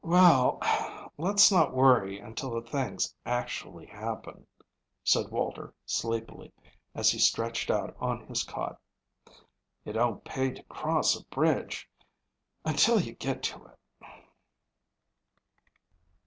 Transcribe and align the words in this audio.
"Well, 0.03 0.59
let's 1.19 1.51
not 1.51 1.75
worry 1.75 2.17
until 2.19 2.49
the 2.49 2.63
things 2.67 3.13
actually 3.23 3.85
happen," 3.85 4.47
said 5.03 5.29
Walter 5.29 5.75
sleepily, 5.85 6.51
as 6.95 7.11
he 7.11 7.19
stretched 7.19 7.69
out 7.69 7.95
on 7.99 8.25
his 8.25 8.41
cot. 8.43 8.81
"It 9.85 9.93
don't 9.93 10.23
pay 10.25 10.53
to 10.53 10.63
cross 10.63 11.15
a 11.15 11.23
bridge 11.25 11.87
until 12.65 12.99
you 12.99 13.13
get 13.13 13.43
to 13.43 13.63
it." 13.67 13.79